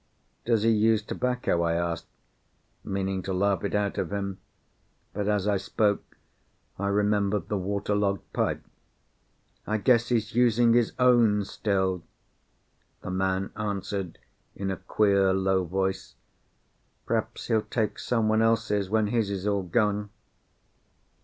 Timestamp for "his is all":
19.05-19.61